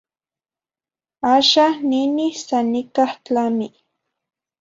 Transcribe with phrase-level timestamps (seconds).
[1.33, 3.67] Axah ninih san nicah tlami.